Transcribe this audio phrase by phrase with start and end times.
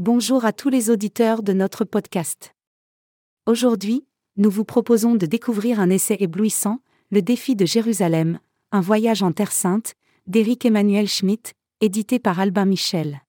[0.00, 2.54] Bonjour à tous les auditeurs de notre podcast.
[3.44, 4.06] Aujourd'hui,
[4.38, 6.80] nous vous proposons de découvrir un essai éblouissant,
[7.10, 9.92] Le défi de Jérusalem, un voyage en Terre Sainte,
[10.26, 11.52] d'Éric Emmanuel Schmitt,
[11.82, 13.20] édité par Albin Michel.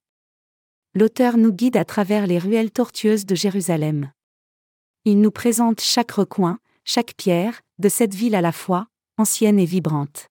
[0.94, 4.10] L'auteur nous guide à travers les ruelles tortueuses de Jérusalem.
[5.04, 8.86] Il nous présente chaque recoin, chaque pierre, de cette ville à la fois,
[9.18, 10.28] ancienne et vibrante.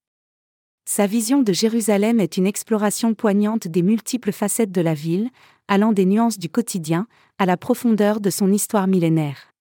[0.86, 5.30] Sa vision de Jérusalem est une exploration poignante des multiples facettes de la ville,
[5.68, 7.08] allant des nuances du quotidien
[7.38, 9.54] à la profondeur de son histoire millénaire.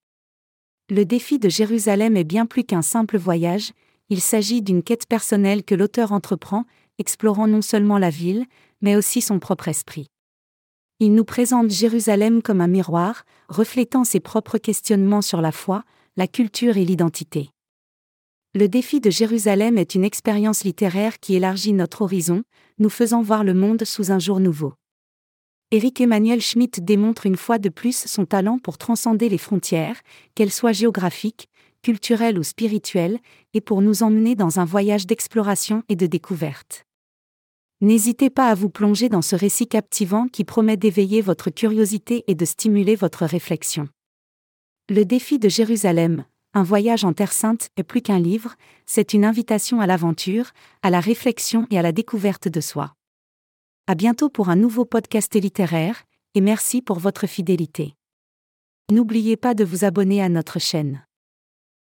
[0.91, 3.73] Le défi de Jérusalem est bien plus qu'un simple voyage,
[4.09, 6.65] il s'agit d'une quête personnelle que l'auteur entreprend,
[6.99, 8.45] explorant non seulement la ville,
[8.83, 10.09] mais aussi son propre esprit.
[11.01, 15.85] Il nous présente Jérusalem comme un miroir, reflétant ses propres questionnements sur la foi,
[16.17, 17.51] la culture et l'identité.
[18.55, 22.43] Le défi de Jérusalem est une expérience littéraire qui élargit notre horizon,
[22.79, 24.75] nous faisant voir le monde sous un jour nouveau.
[25.75, 30.03] Éric Emmanuel Schmitt démontre une fois de plus son talent pour transcender les frontières,
[30.35, 31.49] qu'elles soient géographiques,
[31.81, 33.19] culturelles ou spirituelles,
[33.55, 36.85] et pour nous emmener dans un voyage d'exploration et de découverte.
[37.81, 42.35] N'hésitez pas à vous plonger dans ce récit captivant qui promet d'éveiller votre curiosité et
[42.35, 43.89] de stimuler votre réflexion.
[44.91, 49.25] Le défi de Jérusalem, un voyage en Terre Sainte est plus qu'un livre, c'est une
[49.25, 50.51] invitation à l'aventure,
[50.83, 52.95] à la réflexion et à la découverte de soi.
[53.89, 56.05] À bientôt pour un nouveau podcast littéraire,
[56.37, 57.97] et merci pour votre fidélité.
[58.93, 61.05] N'oubliez pas de vous abonner à notre chaîne.